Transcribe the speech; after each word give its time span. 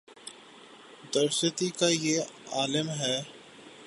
درستی 1.13 1.69
کا 1.69 1.87
یہ 1.87 2.19
عالم 2.51 2.89
ہے۔ 2.89 3.21